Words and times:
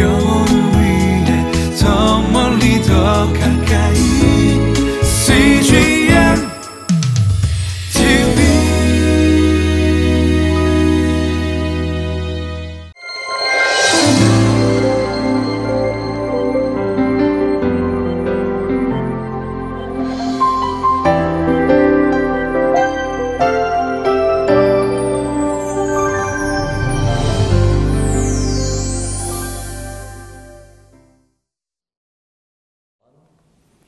영 0.00 0.31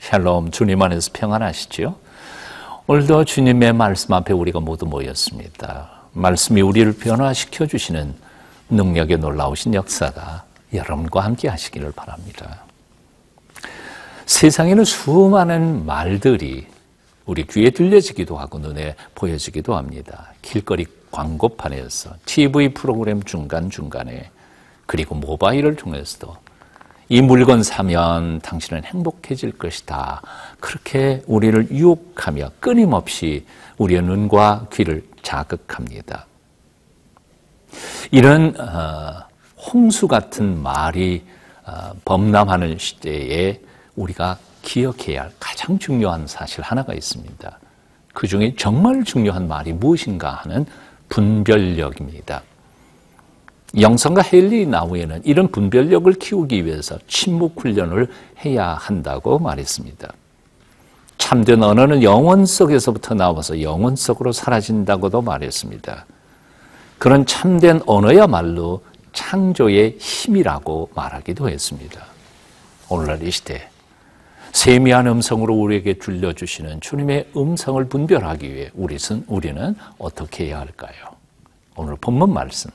샬롬 0.04 0.50
주님 0.50 0.82
안에서 0.82 1.10
평안하시죠? 1.14 1.96
오늘도 2.86 3.24
주님의 3.24 3.72
말씀 3.72 4.12
앞에 4.12 4.34
우리가 4.34 4.60
모두 4.60 4.84
모였습니다. 4.84 5.88
말씀이 6.12 6.60
우리를 6.60 6.92
변화시켜 6.98 7.66
주시는 7.66 8.14
능력의 8.68 9.16
놀라우신 9.16 9.72
역사가 9.72 10.44
여러분과 10.74 11.20
함께 11.22 11.48
하시기를 11.48 11.92
바랍니다. 11.92 12.64
세상에는 14.26 14.84
수많은 14.84 15.86
말들이 15.86 16.66
우리 17.24 17.46
귀에 17.46 17.70
들려지기도 17.70 18.36
하고 18.36 18.58
눈에 18.58 18.96
보여지기도 19.14 19.74
합니다. 19.74 20.34
길거리 20.42 20.84
광고판에서 21.12 22.10
TV 22.26 22.74
프로그램 22.74 23.22
중간중간에 23.22 24.30
그리고 24.84 25.14
모바일을 25.14 25.76
통해서도 25.76 26.36
이 27.08 27.20
물건 27.20 27.62
사면 27.62 28.40
당신은 28.40 28.84
행복해질 28.84 29.58
것이다. 29.58 30.22
그렇게 30.58 31.22
우리를 31.26 31.70
유혹하며 31.70 32.52
끊임없이 32.60 33.44
우리의 33.76 34.02
눈과 34.02 34.68
귀를 34.72 35.04
자극합니다. 35.22 36.26
이런 38.10 38.58
어, 38.58 39.26
홍수 39.58 40.08
같은 40.08 40.62
말이 40.62 41.24
어, 41.66 41.92
범람하는 42.04 42.78
시대에 42.78 43.60
우리가 43.96 44.38
기억해야 44.62 45.22
할 45.22 45.32
가장 45.38 45.78
중요한 45.78 46.26
사실 46.26 46.62
하나가 46.62 46.94
있습니다. 46.94 47.58
그 48.14 48.26
중에 48.26 48.54
정말 48.56 49.04
중요한 49.04 49.46
말이 49.48 49.72
무엇인가 49.72 50.30
하는 50.30 50.64
분별력입니다. 51.08 52.42
영성과 53.78 54.22
헨리 54.32 54.66
나우에는 54.66 55.22
이런 55.24 55.48
분별력을 55.48 56.12
키우기 56.14 56.64
위해서 56.64 56.98
침묵 57.08 57.60
훈련을 57.60 58.08
해야 58.44 58.74
한다고 58.74 59.38
말했습니다. 59.38 60.12
참된 61.18 61.62
언어는 61.62 62.02
영혼 62.02 62.44
속에서부터 62.46 63.14
나와서 63.14 63.62
영혼 63.62 63.96
속으로 63.96 64.32
사라진다고도 64.32 65.22
말했습니다. 65.22 66.06
그런 66.98 67.26
참된 67.26 67.80
언어야말로 67.86 68.82
창조의 69.12 69.96
힘이라고 69.98 70.90
말하기도 70.94 71.48
했습니다. 71.48 72.04
오늘날 72.88 73.22
이 73.22 73.30
시대 73.30 73.68
세미한 74.52 75.06
음성으로 75.08 75.54
우리에게 75.54 75.94
들려주시는 75.94 76.80
주님의 76.80 77.30
음성을 77.36 77.84
분별하기 77.86 78.54
위해 78.54 78.70
우리는, 78.74 79.24
우리는 79.26 79.74
어떻게 79.98 80.46
해야 80.46 80.60
할까요? 80.60 80.92
오늘 81.74 81.96
본문 82.00 82.32
말씀 82.32 82.70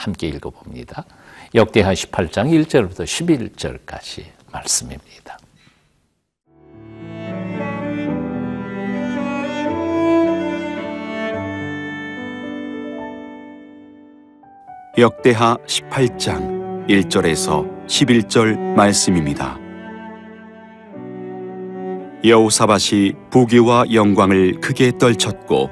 함께 0.00 0.28
읽어봅니다. 0.28 1.04
역대하 1.54 1.92
18장 1.92 2.48
1절부터 2.64 3.04
11절까지 3.04 4.24
말씀입니다. 4.50 5.38
역대하 14.96 15.56
18장 15.66 16.86
1절에서 16.88 17.86
11절 17.86 18.56
말씀입니다. 18.74 19.58
여호사밧이 22.24 23.12
부귀와 23.30 23.84
영광을 23.92 24.60
크게 24.60 24.92
떨쳤고 24.98 25.70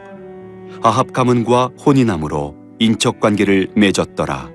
아합 0.82 1.12
가문과 1.12 1.70
혼인함으로 1.84 2.57
인척 2.78 3.20
관계를 3.20 3.68
맺었더라. 3.74 4.50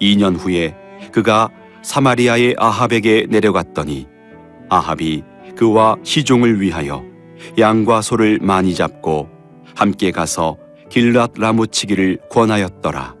2년 0.00 0.36
후에 0.38 0.74
그가 1.12 1.50
사마리아의 1.82 2.56
아합에게 2.58 3.26
내려갔더니 3.28 4.06
아합이 4.68 5.22
그와 5.56 5.96
시종을 6.02 6.60
위하여 6.60 7.04
양과 7.58 8.02
소를 8.02 8.38
많이 8.42 8.74
잡고 8.74 9.28
함께 9.74 10.10
가서 10.10 10.56
길랏 10.90 11.40
라무치기를 11.40 12.18
권하였더라. 12.30 13.14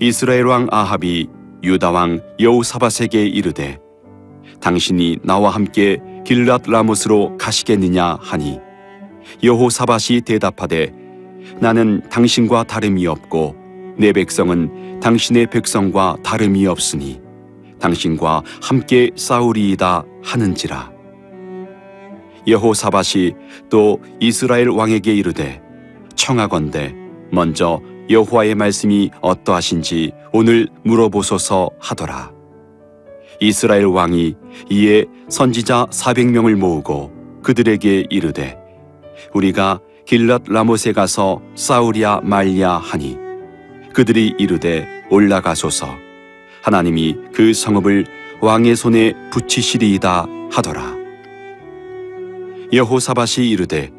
이스라엘 0.00 0.44
왕 0.46 0.68
아합이 0.70 1.28
유다 1.62 1.90
왕 1.90 2.20
여우사밧에게 2.40 3.26
이르되 3.26 3.78
당신이 4.60 5.18
나와 5.22 5.50
함께 5.50 5.98
길랏 6.24 6.70
라못으로 6.70 7.36
가시겠느냐 7.36 8.18
하니 8.20 8.60
여호사밧이 9.42 10.22
대답하되 10.22 10.92
나는 11.60 12.02
당신과 12.10 12.64
다름이 12.64 13.06
없고 13.06 13.56
내 13.96 14.12
백성은 14.12 15.00
당신의 15.00 15.46
백성과 15.46 16.18
다름이 16.22 16.66
없으니 16.66 17.20
당신과 17.80 18.42
함께 18.62 19.10
싸우리이다 19.16 20.04
하는지라. 20.22 20.92
여호사밧이 22.46 23.34
또 23.68 24.00
이스라엘 24.20 24.68
왕에게 24.68 25.14
이르되 25.14 25.60
청하건대 26.14 26.94
먼저 27.30 27.80
여호와의 28.10 28.54
말씀이 28.54 29.10
어떠하신지 29.20 30.12
오늘 30.32 30.68
물어보소서 30.84 31.70
하더라. 31.78 32.32
이스라엘 33.40 33.84
왕이 33.84 34.34
이에 34.70 35.04
선지자 35.28 35.86
400명을 35.90 36.56
모으고 36.56 37.12
그들에게 37.42 38.06
이르되 38.10 38.56
우리가 39.34 39.80
길랏 40.08 40.50
라못에 40.50 40.94
가서 40.94 41.42
싸우랴 41.54 42.22
말랴 42.24 42.78
하니 42.78 43.18
그들이 43.92 44.34
이르되 44.38 44.86
올라가소서. 45.10 45.94
하나님이 46.62 47.14
그 47.34 47.52
성읍을 47.52 48.06
왕의 48.40 48.74
손에 48.74 49.12
붙이시리이다 49.30 50.26
하더라. 50.50 50.96
여호사밧이 52.72 53.50
이르되 53.50 53.90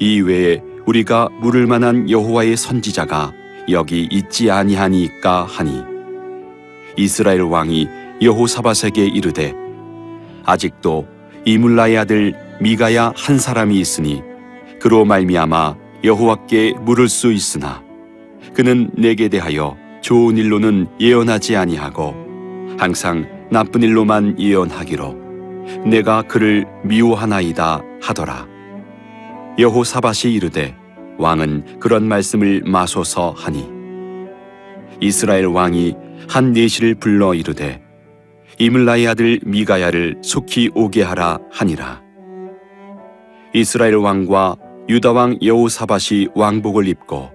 이 0.00 0.20
외에 0.20 0.60
우리가 0.84 1.28
물을 1.40 1.68
만한 1.68 2.10
여호와의 2.10 2.56
선지자가 2.56 3.32
여기 3.70 4.08
있지 4.10 4.50
아니하니까 4.50 5.44
하니. 5.44 5.80
이스라엘 6.96 7.42
왕이 7.42 7.86
여호사밧에게 8.20 9.06
이르되 9.06 9.54
아직도 10.44 11.06
이물라의 11.44 11.98
아들 11.98 12.34
미가야 12.60 13.12
한 13.14 13.38
사람이 13.38 13.78
있으니 13.78 14.31
그로 14.82 15.04
말미암아 15.04 15.76
여호와께 16.02 16.74
물을 16.80 17.08
수 17.08 17.32
있으나 17.32 17.84
그는 18.52 18.90
내게 18.98 19.28
대하여 19.28 19.76
좋은 20.00 20.36
일로는 20.36 20.88
예언하지 20.98 21.54
아니하고 21.54 22.16
항상 22.78 23.28
나쁜 23.48 23.84
일로만 23.84 24.40
예언하기로 24.40 25.16
내가 25.86 26.22
그를 26.22 26.66
미워하나이다 26.82 27.80
하더라. 28.02 28.48
여호사밧이 29.56 30.34
이르되 30.34 30.74
왕은 31.16 31.78
그런 31.78 32.08
말씀을 32.08 32.62
마소서 32.66 33.34
하니 33.36 33.68
이스라엘 35.00 35.46
왕이 35.46 35.94
한 36.28 36.50
내시를 36.50 36.96
불러 36.96 37.34
이르되 37.34 37.80
이물라의 38.58 39.06
아들 39.06 39.38
미가야를 39.44 40.22
속히 40.22 40.70
오게 40.74 41.04
하라 41.04 41.38
하니라. 41.52 42.02
이스라엘 43.54 43.96
왕과 43.96 44.56
유다 44.88 45.12
왕 45.12 45.38
여호사밧이 45.40 46.28
왕복을 46.34 46.88
입고 46.88 47.30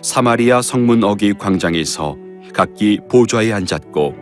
사마리아 0.00 0.62
성문 0.62 1.04
어기 1.04 1.34
광장에서 1.34 2.16
각기 2.54 2.98
보좌에 3.10 3.52
앉았고 3.52 4.14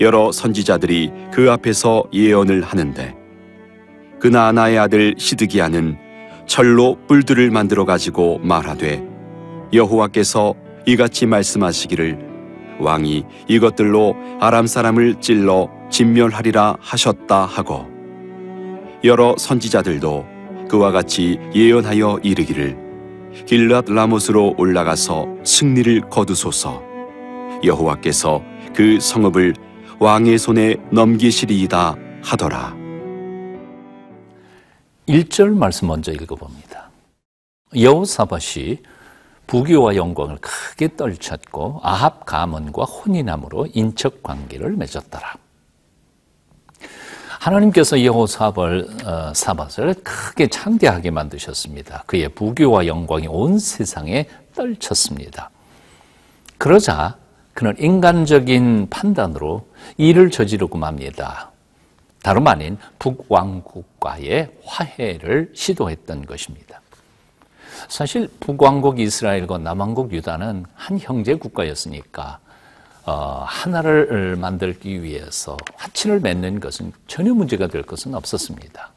여러 0.00 0.30
선지자들이 0.30 1.10
그 1.32 1.50
앞에서 1.50 2.04
예언을 2.12 2.62
하는데 2.62 3.14
그나아나의 4.18 4.78
아들 4.78 5.14
시드기야는 5.16 5.96
철로 6.46 6.98
뿔들을 7.08 7.50
만들어 7.50 7.86
가지고 7.86 8.38
말하되 8.42 9.02
여호와께서 9.72 10.54
이같이 10.86 11.24
말씀하시기를 11.24 12.28
왕이 12.78 13.24
이것들로 13.48 14.16
아람 14.38 14.66
사람을 14.66 15.20
찔러 15.20 15.70
진멸하리라 15.90 16.76
하셨다 16.80 17.46
하고 17.46 17.86
여러 19.02 19.34
선지자들도 19.38 20.39
그와 20.70 20.92
같이 20.92 21.36
예언하여 21.52 22.20
이르기를 22.22 22.78
길랏 23.44 23.92
라못으로 23.92 24.54
올라가서 24.56 25.26
승리를 25.44 26.08
거두소서 26.08 26.80
여호와께서 27.64 28.40
그 28.72 29.00
성읍을 29.00 29.54
왕의 29.98 30.38
손에 30.38 30.76
넘기시리이다 30.92 31.96
하더라. 32.22 32.76
1절 35.08 35.56
말씀 35.56 35.88
먼저 35.88 36.12
읽어봅니다. 36.12 36.90
여호사밧이 37.76 38.78
부귀와 39.48 39.96
영광을 39.96 40.38
크게 40.40 40.94
떨쳤고 40.96 41.80
아합 41.82 42.24
가문과 42.24 42.84
혼인함으로 42.84 43.66
인척 43.74 44.22
관계를 44.22 44.76
맺었더라. 44.76 45.34
하나님께서 47.40 48.04
여호사밧을 48.04 48.88
어, 49.06 49.32
사밧을 49.34 49.94
크게 50.04 50.48
창대하게 50.48 51.10
만드셨습니다. 51.10 52.04
그의 52.06 52.28
부귀와 52.28 52.86
영광이 52.86 53.28
온 53.28 53.58
세상에 53.58 54.26
떨쳤습니다. 54.54 55.50
그러자 56.58 57.16
그는 57.54 57.74
인간적인 57.78 58.88
판단으로 58.90 59.66
일을 59.96 60.30
저지르고 60.30 60.76
맙니다. 60.76 61.50
다름 62.22 62.46
아닌 62.46 62.76
북왕국과의 62.98 64.50
화해를 64.62 65.52
시도했던 65.54 66.26
것입니다. 66.26 66.82
사실 67.88 68.28
북왕국 68.40 69.00
이스라엘과 69.00 69.56
남왕국 69.56 70.12
유다는 70.12 70.66
한 70.74 70.98
형제 71.00 71.34
국가였으니까 71.34 72.38
어, 73.10 73.42
하나를 73.44 74.36
만들기 74.36 75.02
위해서 75.02 75.56
화친을 75.74 76.20
맺는 76.20 76.60
것은 76.60 76.92
전혀 77.08 77.34
문제가 77.34 77.66
될 77.66 77.82
것은 77.82 78.14
없었습니다. 78.14 78.90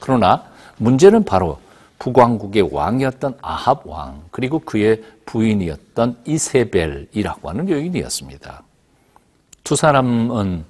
그러나 0.00 0.44
문제는 0.76 1.24
바로 1.24 1.58
북왕국의 1.98 2.68
왕이었던 2.70 3.38
아합 3.40 3.86
왕 3.86 4.22
그리고 4.30 4.58
그의 4.58 5.02
부인이었던 5.24 6.18
이세벨이라고 6.26 7.48
하는 7.48 7.70
여인이었습니다. 7.70 8.62
두 9.64 9.76
사람은 9.76 10.64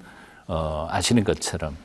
어, 0.47 0.87
아시는 0.89 1.25
것처럼 1.25 1.75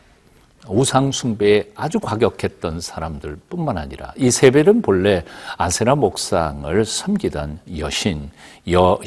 우상 0.68 1.12
숭배에 1.12 1.70
아주 1.74 2.00
과격했던 2.00 2.80
사람들뿐만 2.80 3.76
아니라 3.76 4.12
이 4.16 4.30
세벨은 4.30 4.82
본래 4.82 5.24
아세라 5.56 5.94
목상을 5.94 6.84
섬기던 6.84 7.60
여신, 7.78 8.30
여, 8.70 8.98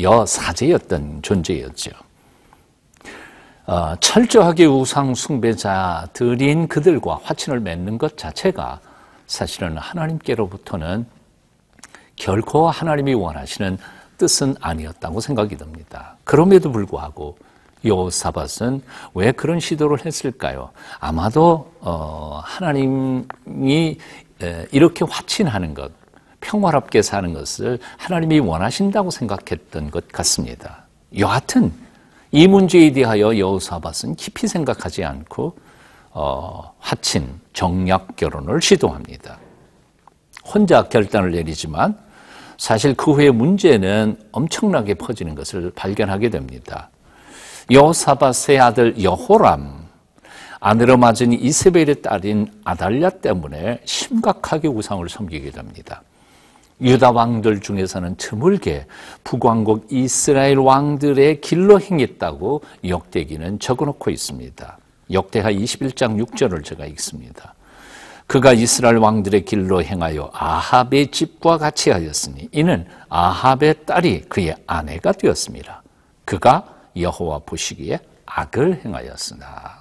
여사제였던 0.00 1.22
존재였죠. 1.22 1.90
어, 3.66 3.94
철저하게 4.00 4.66
우상 4.66 5.14
숭배자들인 5.14 6.68
그들과 6.68 7.20
화친을 7.22 7.60
맺는 7.60 7.98
것 7.98 8.16
자체가 8.16 8.80
사실은 9.26 9.78
하나님께로부터는 9.78 11.06
결코 12.16 12.68
하나님이 12.68 13.14
원하시는 13.14 13.78
뜻은 14.18 14.56
아니었다고 14.60 15.20
생각이 15.20 15.56
듭니다. 15.56 16.16
그럼에도 16.24 16.70
불구하고 16.70 17.38
요사밧은 17.84 18.82
왜 19.14 19.32
그런 19.32 19.60
시도를 19.60 20.04
했을까요? 20.04 20.70
아마도 20.98 21.72
어, 21.80 22.40
하나님이 22.44 23.98
이렇게 24.70 25.04
화친하는 25.08 25.74
것, 25.74 25.92
평화롭게 26.40 27.02
사는 27.02 27.32
것을 27.32 27.78
하나님이 27.98 28.40
원하신다고 28.40 29.10
생각했던 29.10 29.90
것 29.90 30.08
같습니다. 30.08 30.84
여하튼 31.18 31.72
이 32.32 32.46
문제에 32.46 32.92
대하여 32.92 33.36
여호사밧은 33.36 34.14
깊이 34.16 34.46
생각하지 34.46 35.04
않고 35.04 35.56
어, 36.12 36.74
화친 36.78 37.40
정략 37.52 38.16
결혼을 38.16 38.60
시도합니다. 38.60 39.38
혼자 40.44 40.82
결단을 40.84 41.32
내리지만 41.32 41.96
사실 42.56 42.94
그 42.94 43.12
후에 43.12 43.30
문제는 43.30 44.18
엄청나게 44.32 44.94
퍼지는 44.94 45.34
것을 45.34 45.70
발견하게 45.74 46.30
됩니다. 46.30 46.90
여사밧의 47.70 48.60
아들 48.60 49.02
여호람 49.02 49.88
아내로 50.60 50.98
맞은 50.98 51.32
이세벨의 51.32 52.02
딸인 52.02 52.48
아달랴 52.64 53.10
때문에 53.10 53.80
심각하게 53.84 54.68
우상을 54.68 55.08
섬기게 55.08 55.50
됩니다. 55.50 56.02
유다 56.82 57.10
왕들 57.10 57.60
중에서는 57.60 58.16
드물게 58.16 58.86
북왕국 59.24 59.88
이스라엘 59.90 60.58
왕들의 60.58 61.40
길로 61.40 61.80
행했다고 61.80 62.62
역대기는 62.86 63.58
적어놓고 63.58 64.10
있습니다. 64.10 64.78
역대하 65.12 65.50
21장 65.50 66.24
6절을 66.24 66.64
제가 66.64 66.86
읽습니다. 66.86 67.54
그가 68.26 68.52
이스라엘 68.52 68.98
왕들의 68.98 69.44
길로 69.44 69.82
행하여 69.82 70.30
아합의 70.32 71.10
집과 71.10 71.58
같이 71.58 71.90
하였으니 71.90 72.48
이는 72.52 72.86
아합의 73.08 73.86
딸이 73.86 74.22
그의 74.28 74.54
아내가 74.66 75.12
되었습니다. 75.12 75.82
그가 76.24 76.79
여호와 76.96 77.40
보시기에 77.46 77.98
악을 78.26 78.82
행하였으나 78.84 79.80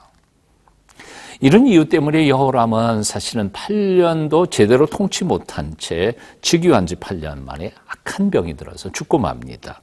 이런 1.42 1.68
이유 1.68 1.88
때문에 1.88 2.28
여호람은 2.28 3.04
사실은 3.04 3.52
8년도 3.52 4.52
제대로 4.52 4.86
통치 4.86 5.24
못한 5.24 5.74
채 5.78 6.14
즉위한 6.42 6.86
지 6.86 6.96
8년 6.96 7.44
만에 7.46 7.72
악한 7.88 8.30
병이 8.30 8.58
들어서 8.58 8.92
죽고 8.92 9.20
맙니다. 9.20 9.82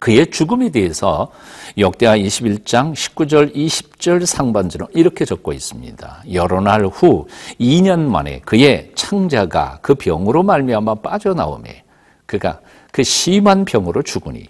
그의 0.00 0.30
죽음에 0.30 0.70
대해서 0.70 1.30
역대하 1.76 2.16
21장 2.16 2.94
19절 2.94 3.54
20절 3.54 4.24
상반절은 4.24 4.88
이렇게 4.94 5.24
적고 5.26 5.52
있습니다. 5.52 6.24
여러 6.32 6.60
날 6.62 6.86
후 6.86 7.28
2년 7.60 8.00
만에 8.00 8.40
그의 8.40 8.90
창자가 8.94 9.78
그 9.82 9.94
병으로 9.94 10.42
말미암아 10.42 10.96
빠져나오매 10.96 11.84
그가 12.26 12.60
그 12.90 13.04
심한 13.04 13.64
병으로 13.64 14.02
죽으니 14.02 14.46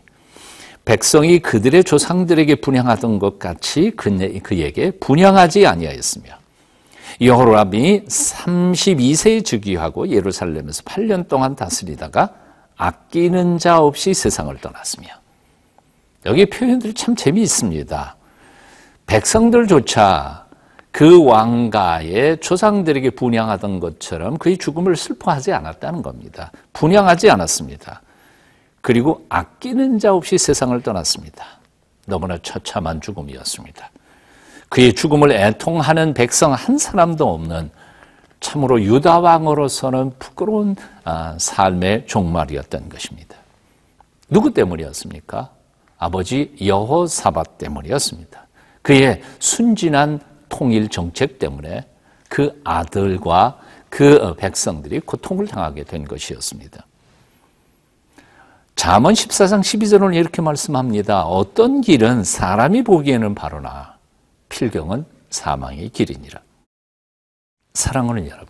백성이 0.84 1.38
그들의 1.40 1.84
조상들에게 1.84 2.56
분양하던 2.56 3.18
것 3.18 3.38
같이 3.38 3.92
그에게 4.42 4.90
분양하지 4.92 5.66
아니하였으며 5.66 6.40
여호람이 7.20 8.04
32세에 8.06 9.44
즉위하고 9.44 10.08
예루살렘에서 10.08 10.82
8년 10.82 11.28
동안 11.28 11.54
다스리다가 11.54 12.30
아끼는 12.76 13.58
자 13.58 13.78
없이 13.78 14.14
세상을 14.14 14.56
떠났으며 14.56 15.08
여기 16.26 16.46
표현들이 16.46 16.94
참 16.94 17.14
재미있습니다. 17.14 18.16
백성들조차 19.06 20.46
그 20.92 21.24
왕가의 21.24 22.38
조상들에게 22.40 23.10
분양하던 23.10 23.80
것처럼 23.80 24.38
그의 24.38 24.56
죽음을 24.56 24.96
슬퍼하지 24.96 25.52
않았다는 25.52 26.02
겁니다. 26.02 26.52
분양하지 26.72 27.30
않았습니다. 27.30 28.02
그리고 28.80 29.24
아끼는 29.28 29.98
자 29.98 30.14
없이 30.14 30.38
세상을 30.38 30.80
떠났습니다. 30.82 31.44
너무나 32.06 32.38
처참한 32.38 33.00
죽음이었습니다. 33.00 33.90
그의 34.68 34.94
죽음을 34.94 35.32
애통하는 35.32 36.14
백성 36.14 36.52
한 36.52 36.78
사람도 36.78 37.28
없는 37.28 37.70
참으로 38.40 38.80
유다 38.80 39.20
왕으로서는 39.20 40.12
부끄러운 40.18 40.76
아, 41.04 41.36
삶의 41.38 42.06
종말이었던 42.06 42.88
것입니다. 42.88 43.36
누구 44.28 44.54
때문이었습니까? 44.54 45.50
아버지 45.98 46.54
여호사밧 46.64 47.58
때문이었습니다. 47.58 48.46
그의 48.80 49.22
순진한 49.38 50.20
통일 50.48 50.88
정책 50.88 51.38
때문에 51.38 51.86
그 52.28 52.60
아들과 52.64 53.58
그 53.90 54.34
백성들이 54.36 55.00
고통을 55.00 55.46
당하게 55.46 55.84
된 55.84 56.04
것이었습니다. 56.04 56.86
잠언 58.80 59.12
14장 59.12 59.60
12절은 59.60 60.16
이렇게 60.16 60.40
말씀합니다. 60.40 61.24
어떤 61.24 61.82
길은 61.82 62.24
사람이 62.24 62.82
보기에는 62.82 63.34
바로나 63.34 63.98
필경은 64.48 65.04
사망의 65.28 65.90
길이니라. 65.90 66.40
사랑하는 67.74 68.26
여러분, 68.26 68.48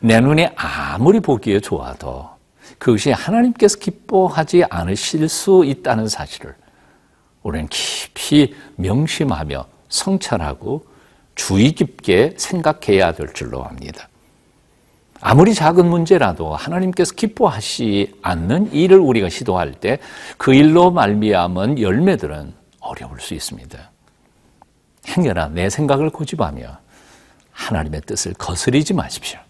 내 0.00 0.20
눈에 0.20 0.52
아무리 0.54 1.18
보기에 1.18 1.58
좋아도 1.58 2.30
그것이 2.78 3.10
하나님께서 3.10 3.80
기뻐하지 3.80 4.62
않으실 4.70 5.28
수 5.28 5.64
있다는 5.64 6.06
사실을 6.06 6.54
우리는 7.42 7.66
깊이 7.66 8.54
명심하며 8.76 9.66
성찰하고 9.88 10.86
주의 11.34 11.72
깊게 11.72 12.34
생각해야 12.36 13.10
될 13.10 13.32
줄로 13.32 13.64
압니다. 13.64 14.08
아무리 15.20 15.54
작은 15.54 15.86
문제라도 15.86 16.54
하나님께서 16.54 17.14
기뻐하시 17.14 18.14
않는 18.22 18.72
일을 18.72 18.98
우리가 18.98 19.28
시도할 19.28 19.72
때 19.72 19.98
그 20.36 20.54
일로 20.54 20.90
말미암은 20.90 21.80
열매들은 21.80 22.54
어려울 22.80 23.20
수 23.20 23.34
있습니다. 23.34 23.90
행여나 25.08 25.48
내 25.48 25.70
생각을 25.70 26.10
고집하며 26.10 26.78
하나님의 27.52 28.02
뜻을 28.02 28.34
거스리지 28.34 28.94
마십시오. 28.94 29.40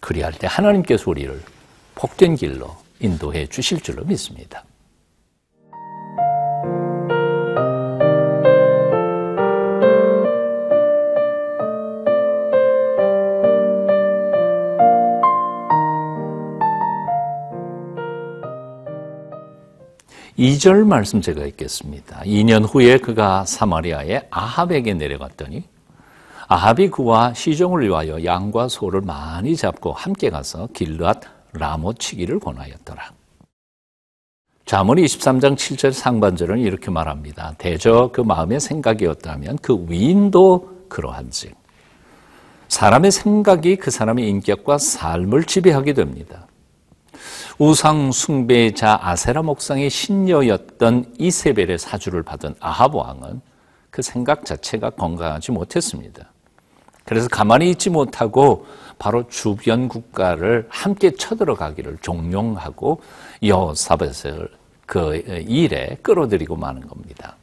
그리할 0.00 0.32
때 0.32 0.46
하나님께서 0.48 1.10
우리를 1.10 1.42
복된 1.96 2.36
길로 2.36 2.76
인도해 3.00 3.46
주실 3.46 3.80
줄로 3.80 4.04
믿습니다. 4.04 4.64
2절 20.38 20.84
말씀 20.84 21.22
제가 21.22 21.46
읽겠습니다. 21.46 22.20
2년 22.24 22.66
후에 22.68 22.98
그가 22.98 23.46
사마리아의 23.46 24.26
아합에게 24.30 24.92
내려갔더니 24.92 25.64
아합이 26.48 26.90
그와 26.90 27.32
시종을 27.32 27.84
위하여 27.84 28.22
양과 28.22 28.68
소를 28.68 29.00
많이 29.00 29.56
잡고 29.56 29.92
함께 29.92 30.28
가서 30.28 30.68
길르앗 30.74 31.20
라못 31.54 31.98
치기를 31.98 32.38
권하였더라. 32.38 33.12
자문 34.66 34.98
23장 34.98 35.54
7절 35.54 35.92
상반절은 35.92 36.58
이렇게 36.58 36.90
말합니다. 36.90 37.54
대저 37.56 38.10
그 38.12 38.20
마음의 38.20 38.60
생각이었다면 38.60 39.58
그 39.62 39.86
위인도 39.88 40.84
그러한즉 40.90 41.54
사람의 42.68 43.10
생각이 43.10 43.76
그 43.76 43.90
사람의 43.90 44.28
인격과 44.28 44.76
삶을 44.76 45.44
지배하게 45.44 45.94
됩니다. 45.94 46.45
우상 47.58 48.12
숭배자 48.12 48.98
아세라 49.00 49.40
목상의 49.40 49.88
신녀였던 49.88 51.14
이세벨의 51.18 51.78
사주를 51.78 52.22
받은 52.22 52.54
아합 52.60 52.94
왕은 52.94 53.40
그 53.90 54.02
생각 54.02 54.44
자체가 54.44 54.90
건강하지 54.90 55.52
못했습니다. 55.52 56.30
그래서 57.06 57.28
가만히 57.28 57.70
있지 57.70 57.88
못하고 57.88 58.66
바로 58.98 59.26
주변 59.28 59.88
국가를 59.88 60.66
함께 60.68 61.12
쳐들어가기를 61.12 61.98
종용하고 62.02 63.00
여사벳을 63.42 64.50
그 64.84 65.16
일에 65.48 65.96
끌어들이고 66.02 66.56
마는 66.56 66.86
겁니다. 66.86 67.36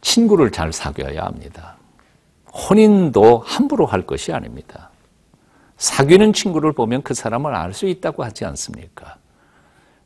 친구를 0.00 0.50
잘 0.50 0.72
사귀어야 0.72 1.22
합니다. 1.22 1.76
혼인도 2.52 3.38
함부로 3.38 3.86
할 3.86 4.02
것이 4.04 4.32
아닙니다. 4.32 4.90
사귀는 5.82 6.32
친구를 6.32 6.70
보면 6.70 7.02
그 7.02 7.12
사람을 7.12 7.56
알 7.56 7.74
수 7.74 7.86
있다고 7.88 8.22
하지 8.22 8.44
않습니까? 8.44 9.16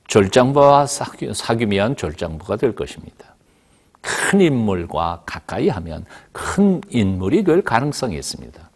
절장부와 0.08 0.86
사귀, 0.86 1.34
사귀면 1.34 1.96
절장부가 1.96 2.56
될 2.56 2.74
것입니다. 2.74 3.34
큰 4.00 4.40
인물과 4.40 5.24
가까이 5.26 5.68
하면 5.68 6.06
큰 6.32 6.80
인물이 6.88 7.44
될 7.44 7.60
가능성이 7.60 8.16
있습니다. 8.16 8.70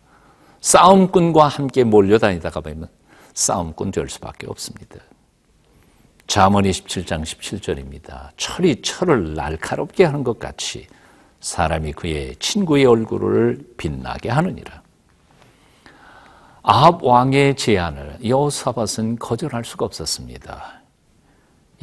싸움꾼과 0.60 1.48
함께 1.48 1.84
몰려다니다가 1.84 2.60
보면 2.60 2.88
싸움꾼 3.32 3.92
될 3.92 4.10
수밖에 4.10 4.46
없습니다. 4.48 4.96
잠언 6.26 6.64
27장 6.64 7.22
17절입니다. 7.22 8.28
철이 8.36 8.82
철을 8.82 9.32
날카롭게 9.34 10.04
하는 10.04 10.22
것 10.22 10.38
같이 10.38 10.86
사람이 11.40 11.94
그의 11.94 12.36
친구의 12.36 12.84
얼굴을 12.84 13.58
빛나게 13.78 14.28
하느니라. 14.28 14.79
아합 16.62 17.02
왕의 17.02 17.56
제안을 17.56 18.18
여호사밧은 18.24 19.18
거절할 19.18 19.64
수가 19.64 19.86
없었습니다. 19.86 20.80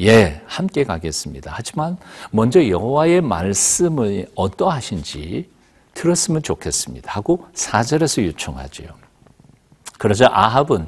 예, 0.00 0.40
함께 0.46 0.84
가겠습니다. 0.84 1.50
하지만 1.52 1.96
먼저 2.30 2.66
여호와의 2.66 3.20
말씀을 3.20 4.28
어떠하신지 4.36 5.50
들었으면 5.94 6.42
좋겠습니다. 6.42 7.10
하고 7.12 7.46
사절에서 7.54 8.24
요청하죠. 8.24 8.84
그러자 9.98 10.28
아합은 10.32 10.86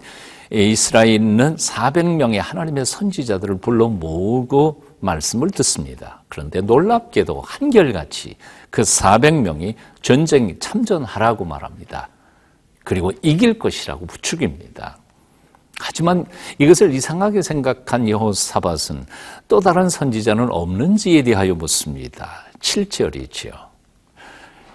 이스라엘에 0.52 1.14
있는 1.14 1.56
400명의 1.56 2.37
하나님의 2.37 2.87
선지자들을 2.87 3.59
불러 3.59 3.88
모으고 3.88 4.85
말씀을 5.00 5.50
듣습니다. 5.50 6.23
그런데 6.28 6.61
놀랍게도 6.61 7.40
한결같이 7.40 8.37
그 8.68 8.82
400명이 8.82 9.75
전쟁에 10.02 10.56
참전하라고 10.61 11.44
말합니다. 11.44 12.09
그리고 12.90 13.12
이길 13.23 13.56
것이라고 13.56 14.04
부축입니다. 14.04 14.99
하지만 15.78 16.26
이것을 16.59 16.92
이상하게 16.92 17.40
생각한 17.40 18.09
여호사밧은 18.09 19.06
또 19.47 19.61
다른 19.61 19.88
선지자는 19.88 20.50
없는지에 20.50 21.23
대하여 21.23 21.54
묻습니다. 21.54 22.47
7절이지요. 22.59 23.52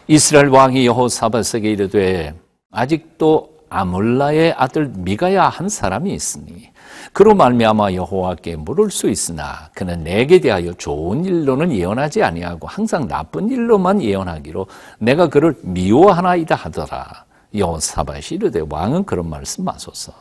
이스라엘 0.07 0.47
왕이 0.47 0.85
여호사밧에게 0.87 1.69
이르되 1.69 2.33
아직도 2.71 3.49
아몰라의 3.69 4.53
아들 4.57 4.87
미가야 4.95 5.49
한 5.49 5.67
사람이 5.67 6.13
있으니 6.13 6.69
그로 7.11 7.35
말미암아 7.35 7.95
여호와께 7.95 8.55
물을 8.55 8.91
수 8.91 9.09
있으나 9.09 9.69
그는 9.73 10.05
내게 10.05 10.39
대하여 10.39 10.71
좋은 10.75 11.25
일로는 11.25 11.73
예언하지 11.73 12.23
아니하고 12.23 12.65
항상 12.67 13.09
나쁜 13.09 13.49
일로만 13.49 14.01
예언하기로 14.01 14.67
내가 14.99 15.27
그를 15.27 15.53
미워하나이다 15.63 16.55
하더라. 16.55 17.24
여호사밧이 17.57 18.21
이르되 18.31 18.61
왕은 18.69 19.05
그런 19.05 19.29
말씀 19.29 19.63
마소서. 19.63 20.13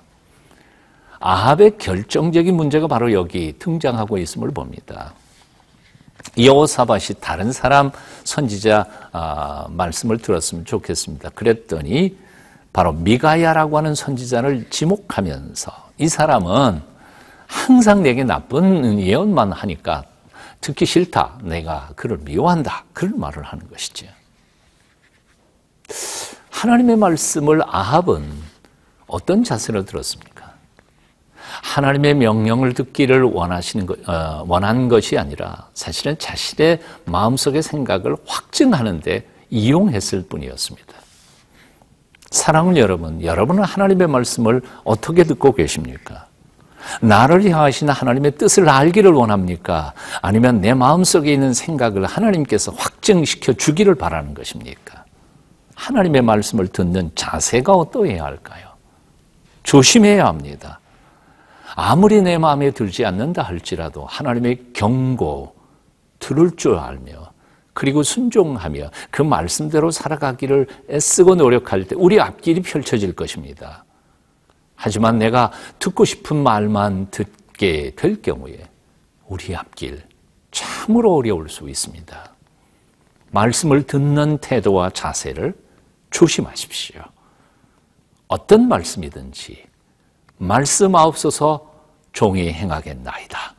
아합의 1.20 1.78
결정적인 1.78 2.54
문제가 2.54 2.86
바로 2.86 3.12
여기 3.12 3.54
등장하고 3.58 4.18
있음을 4.18 4.50
봅니다. 4.50 5.14
여호사밧이 6.38 7.20
다른 7.20 7.52
사람 7.52 7.90
선지자 8.24 8.86
아, 9.12 9.66
말씀을 9.70 10.18
들었으면 10.18 10.64
좋겠습니다. 10.64 11.30
그랬더니 11.30 12.16
바로 12.72 12.92
미가야라고 12.92 13.78
하는 13.78 13.94
선지자를 13.94 14.68
지목하면서 14.68 15.72
이 15.98 16.08
사람은 16.08 16.82
항상 17.46 18.02
내게 18.02 18.24
나쁜 18.24 18.98
예언만 18.98 19.52
하니까 19.52 20.04
듣기 20.60 20.86
싫다. 20.86 21.38
내가 21.42 21.90
그를 21.94 22.18
미워한다. 22.18 22.84
그런 22.92 23.20
말을 23.20 23.44
하는 23.44 23.68
것이죠. 23.68 24.06
하나님의 26.54 26.96
말씀을 26.96 27.62
아합은 27.66 28.22
어떤 29.08 29.42
자세로 29.42 29.84
들었습니까? 29.84 30.54
하나님의 31.62 32.14
명령을 32.14 32.74
듣기를 32.74 33.22
원하시는 33.24 33.86
것, 33.86 34.08
어, 34.08 34.44
원한 34.46 34.88
것이 34.88 35.18
아니라 35.18 35.68
사실은 35.74 36.16
자신의 36.16 36.80
마음속의 37.06 37.62
생각을 37.62 38.16
확증하는데 38.24 39.28
이용했을 39.50 40.26
뿐이었습니다. 40.28 40.94
사랑하는 42.30 42.76
여러분, 42.78 43.22
여러분은 43.22 43.64
하나님의 43.64 44.06
말씀을 44.08 44.62
어떻게 44.84 45.24
듣고 45.24 45.54
계십니까? 45.54 46.26
나를 47.00 47.44
향하신 47.50 47.88
하나님의 47.88 48.36
뜻을 48.36 48.68
알기를 48.68 49.12
원합니까? 49.12 49.92
아니면 50.22 50.60
내 50.60 50.72
마음속에 50.72 51.32
있는 51.32 51.52
생각을 51.52 52.04
하나님께서 52.04 52.72
확증시켜 52.72 53.54
주기를 53.54 53.96
바라는 53.96 54.34
것입니까? 54.34 55.03
하나님의 55.74 56.22
말씀을 56.22 56.68
듣는 56.68 57.10
자세가 57.14 57.72
어떠해야 57.72 58.24
할까요? 58.24 58.68
조심해야 59.62 60.26
합니다. 60.26 60.80
아무리 61.74 62.22
내 62.22 62.38
마음에 62.38 62.70
들지 62.70 63.04
않는다 63.04 63.42
할지라도 63.42 64.06
하나님의 64.06 64.72
경고 64.72 65.54
들을 66.18 66.54
줄 66.56 66.76
알며 66.76 67.32
그리고 67.72 68.04
순종하며 68.04 68.90
그 69.10 69.22
말씀대로 69.22 69.90
살아가기를 69.90 70.68
애쓰고 70.88 71.34
노력할 71.34 71.84
때 71.84 71.96
우리 71.98 72.20
앞길이 72.20 72.62
펼쳐질 72.62 73.14
것입니다. 73.14 73.84
하지만 74.76 75.18
내가 75.18 75.50
듣고 75.80 76.04
싶은 76.04 76.36
말만 76.36 77.08
듣게 77.10 77.92
될 77.96 78.22
경우에 78.22 78.68
우리 79.26 79.56
앞길 79.56 80.02
참으로 80.52 81.16
어려울 81.16 81.48
수 81.48 81.68
있습니다. 81.68 82.32
말씀을 83.32 83.82
듣는 83.82 84.38
태도와 84.38 84.90
자세를 84.90 85.54
조심하십시오. 86.14 87.02
어떤 88.28 88.68
말씀이든지 88.68 89.64
말씀하옵소서 90.38 91.72
종이 92.12 92.52
행하겠나이다. 92.52 93.54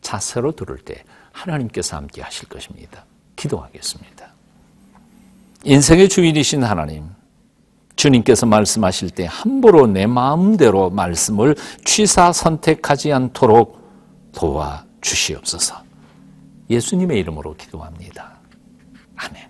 자세로 0.00 0.52
들을 0.52 0.78
때 0.78 1.04
하나님께서 1.32 1.98
함께 1.98 2.22
하실 2.22 2.48
것입니다. 2.48 3.04
기도하겠습니다. 3.36 4.32
인생의 5.64 6.08
주인이신 6.08 6.64
하나님, 6.64 7.04
주님께서 7.96 8.46
말씀하실 8.46 9.10
때 9.10 9.26
함부로 9.28 9.86
내 9.86 10.06
마음대로 10.06 10.88
말씀을 10.88 11.54
취사 11.84 12.32
선택하지 12.32 13.12
않도록 13.12 13.78
도와 14.32 14.86
주시옵소서. 15.02 15.82
예수님의 16.70 17.18
이름으로 17.20 17.56
기도합니다. 17.56 18.38
아멘. 19.16 19.49